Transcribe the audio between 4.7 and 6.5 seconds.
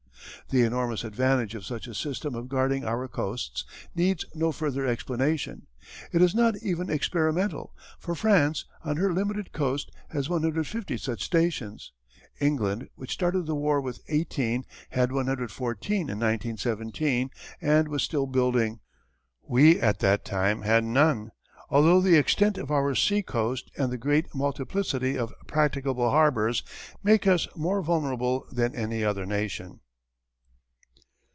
explanation. It is